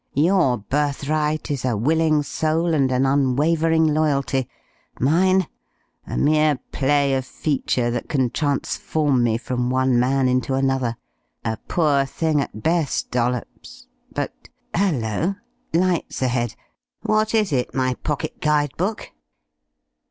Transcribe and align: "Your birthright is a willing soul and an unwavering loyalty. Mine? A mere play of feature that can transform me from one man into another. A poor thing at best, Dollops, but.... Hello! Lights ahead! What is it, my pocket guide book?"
"Your 0.15 0.57
birthright 0.57 1.51
is 1.51 1.63
a 1.63 1.77
willing 1.77 2.23
soul 2.23 2.73
and 2.73 2.91
an 2.91 3.05
unwavering 3.05 3.85
loyalty. 3.85 4.49
Mine? 4.99 5.45
A 6.07 6.17
mere 6.17 6.57
play 6.71 7.13
of 7.13 7.23
feature 7.23 7.91
that 7.91 8.09
can 8.09 8.31
transform 8.31 9.23
me 9.23 9.37
from 9.37 9.69
one 9.69 9.99
man 9.99 10.27
into 10.27 10.55
another. 10.55 10.95
A 11.45 11.57
poor 11.67 12.05
thing 12.07 12.41
at 12.41 12.63
best, 12.63 13.11
Dollops, 13.11 13.85
but.... 14.11 14.33
Hello! 14.75 15.35
Lights 15.71 16.23
ahead! 16.23 16.55
What 17.03 17.35
is 17.35 17.53
it, 17.53 17.75
my 17.75 17.93
pocket 17.93 18.39
guide 18.41 18.71
book?" 18.77 19.11